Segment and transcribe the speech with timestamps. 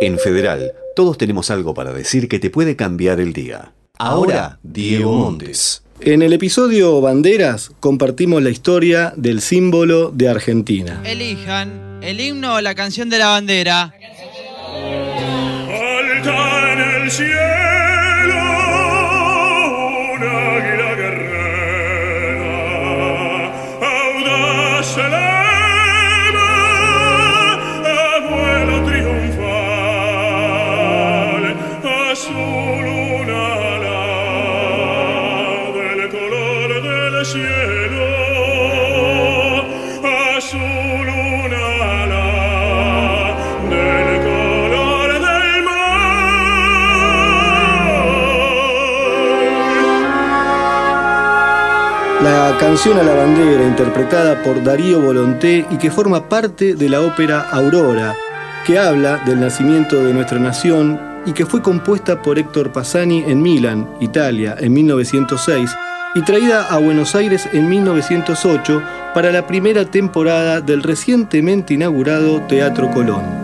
[0.00, 3.72] En Federal, todos tenemos algo para decir que te puede cambiar el día.
[3.98, 5.82] Ahora, Diego Montes.
[6.00, 11.02] En el episodio Banderas compartimos la historia del símbolo de Argentina.
[11.04, 13.92] Elijan el himno o la canción de la bandera.
[15.66, 17.28] Alta en el cielo
[20.14, 22.38] un águila guerrera,
[23.80, 25.47] audaz
[52.22, 57.00] La canción a la bandera, interpretada por Darío Volonté y que forma parte de la
[57.00, 58.16] ópera Aurora,
[58.66, 63.40] que habla del nacimiento de nuestra nación y que fue compuesta por Héctor Passani en
[63.40, 65.70] Milán, Italia, en 1906
[66.16, 68.82] y traída a Buenos Aires en 1908
[69.14, 73.37] para la primera temporada del recientemente inaugurado Teatro Colón.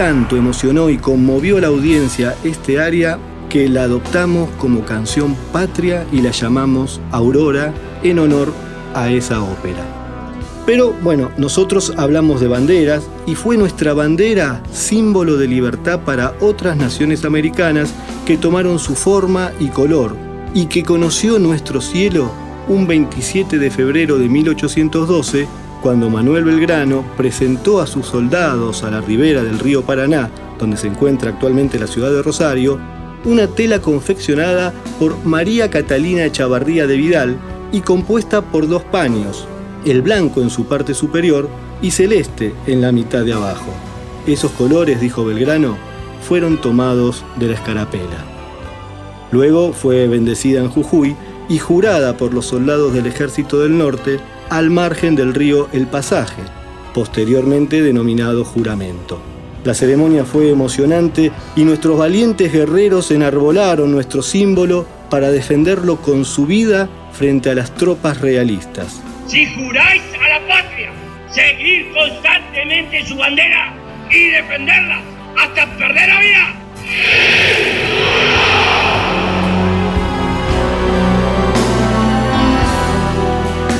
[0.00, 3.18] Tanto emocionó y conmovió a la audiencia este área
[3.50, 8.50] que la adoptamos como canción patria y la llamamos Aurora en honor
[8.94, 9.84] a esa ópera.
[10.64, 16.78] Pero bueno, nosotros hablamos de banderas y fue nuestra bandera símbolo de libertad para otras
[16.78, 17.92] naciones americanas
[18.24, 20.16] que tomaron su forma y color
[20.54, 22.32] y que conoció nuestro cielo
[22.68, 25.46] un 27 de febrero de 1812
[25.82, 30.86] cuando Manuel Belgrano presentó a sus soldados a la ribera del río Paraná, donde se
[30.86, 32.78] encuentra actualmente la ciudad de Rosario,
[33.24, 37.36] una tela confeccionada por María Catalina Echavarría de Vidal
[37.72, 39.46] y compuesta por dos paños,
[39.84, 41.48] el blanco en su parte superior
[41.82, 43.72] y celeste en la mitad de abajo.
[44.26, 45.76] Esos colores, dijo Belgrano,
[46.22, 48.24] fueron tomados de la escarapela.
[49.32, 51.16] Luego fue bendecida en Jujuy
[51.48, 56.42] y jurada por los soldados del Ejército del Norte al margen del río El Pasaje,
[56.92, 59.22] posteriormente denominado juramento.
[59.64, 66.46] La ceremonia fue emocionante y nuestros valientes guerreros enarbolaron nuestro símbolo para defenderlo con su
[66.46, 69.00] vida frente a las tropas realistas.
[69.26, 70.90] Si juráis a la patria,
[71.30, 73.74] seguir constantemente su bandera
[74.10, 75.00] y defenderla
[75.36, 77.89] hasta perder la vida.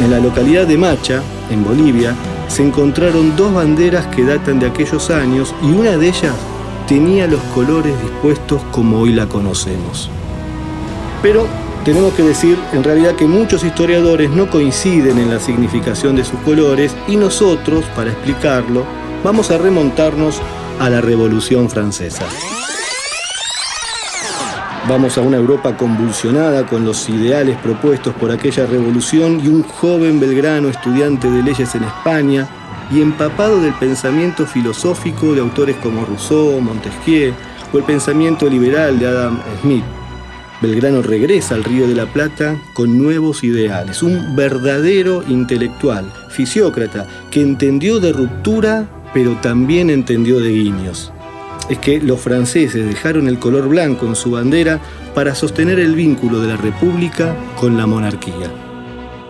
[0.00, 2.14] En la localidad de Macha, en Bolivia,
[2.48, 6.34] se encontraron dos banderas que datan de aquellos años y una de ellas
[6.86, 10.08] tenía los colores dispuestos como hoy la conocemos.
[11.20, 11.46] Pero
[11.84, 16.38] tenemos que decir en realidad que muchos historiadores no coinciden en la significación de sus
[16.40, 18.84] colores y nosotros, para explicarlo,
[19.24, 20.40] vamos a remontarnos
[20.78, 22.24] a la Revolución Francesa.
[24.88, 30.18] Vamos a una Europa convulsionada con los ideales propuestos por aquella revolución y un joven
[30.18, 32.48] belgrano estudiante de leyes en España
[32.90, 37.34] y empapado del pensamiento filosófico de autores como Rousseau, Montesquieu
[37.70, 39.84] o el pensamiento liberal de Adam Smith.
[40.62, 47.42] Belgrano regresa al Río de la Plata con nuevos ideales, un verdadero intelectual, fisiócrata, que
[47.42, 51.12] entendió de ruptura pero también entendió de guiños
[51.68, 54.80] es que los franceses dejaron el color blanco en su bandera
[55.14, 58.50] para sostener el vínculo de la República con la monarquía.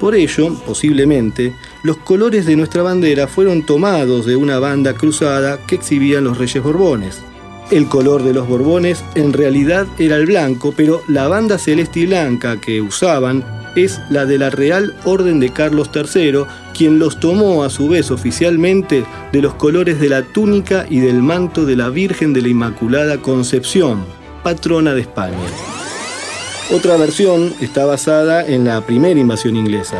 [0.00, 1.54] Por ello, posiblemente,
[1.84, 6.62] los colores de nuestra bandera fueron tomados de una banda cruzada que exhibían los reyes
[6.62, 7.22] Borbones.
[7.70, 12.06] El color de los Borbones en realidad era el blanco, pero la banda celeste y
[12.06, 16.44] blanca que usaban es la de la Real Orden de Carlos III,
[16.76, 21.22] quien los tomó a su vez oficialmente de los colores de la túnica y del
[21.22, 24.04] manto de la Virgen de la Inmaculada Concepción,
[24.42, 25.36] patrona de España.
[26.70, 29.98] Otra versión está basada en la primera invasión inglesa.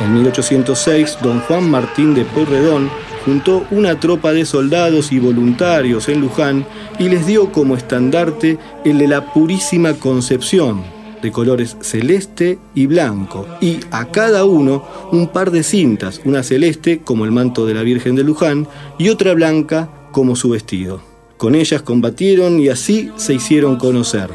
[0.00, 2.90] En 1806, don Juan Martín de Pueyrredón
[3.24, 6.66] juntó una tropa de soldados y voluntarios en Luján
[6.98, 10.84] y les dio como estandarte el de la Purísima Concepción,
[11.26, 17.00] de colores celeste y blanco, y a cada uno un par de cintas, una celeste
[17.00, 21.00] como el manto de la Virgen de Luján y otra blanca como su vestido.
[21.36, 24.30] Con ellas combatieron y así se hicieron conocer.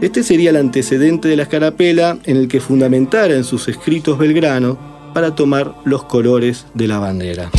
[0.00, 4.76] Este sería el antecedente de la escarapela en el que fundamentara en sus escritos Belgrano
[5.14, 7.52] para tomar los colores de la bandera.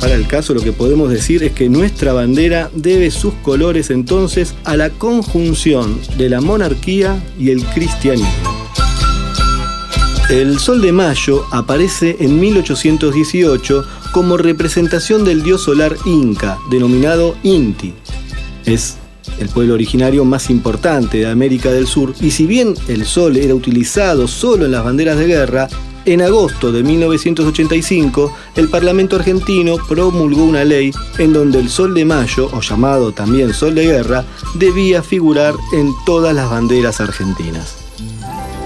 [0.00, 4.54] Para el caso lo que podemos decir es que nuestra bandera debe sus colores entonces
[4.64, 8.60] a la conjunción de la monarquía y el cristianismo.
[10.30, 17.92] El Sol de Mayo aparece en 1818 como representación del dios solar inca, denominado Inti.
[18.64, 18.96] Es
[19.40, 23.54] el pueblo originario más importante de América del Sur, y si bien el sol era
[23.54, 25.68] utilizado solo en las banderas de guerra,
[26.04, 32.04] en agosto de 1985 el Parlamento argentino promulgó una ley en donde el Sol de
[32.04, 34.24] Mayo, o llamado también Sol de Guerra,
[34.54, 37.76] debía figurar en todas las banderas argentinas.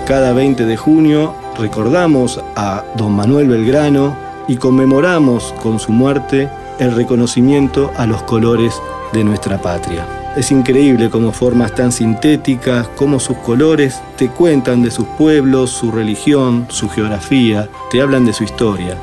[0.07, 4.17] Cada 20 de junio recordamos a don Manuel Belgrano
[4.49, 8.75] y conmemoramos con su muerte el reconocimiento a los colores
[9.13, 10.24] de nuestra patria.
[10.37, 15.93] Es increíble cómo formas tan sintéticas, cómo sus colores te cuentan de sus pueblos, su
[15.93, 18.99] religión, su geografía, te hablan de su historia.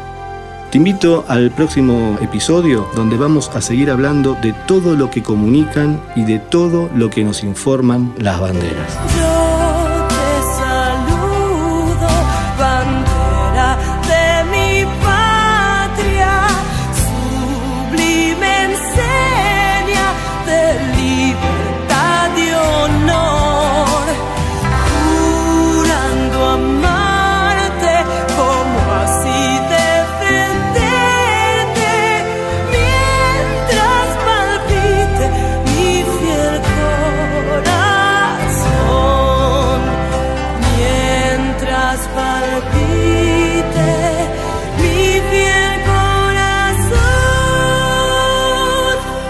[0.71, 6.01] Te invito al próximo episodio donde vamos a seguir hablando de todo lo que comunican
[6.17, 9.60] y de todo lo que nos informan las banderas.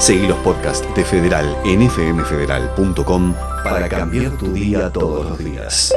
[0.01, 5.94] Seguí los podcasts de Federal en fmfederal.com para cambiar tu día todos los días.